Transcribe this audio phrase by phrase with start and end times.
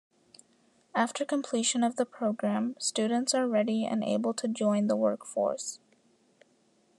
[0.95, 5.77] After completion of the program, students are ready and able to join the workforce.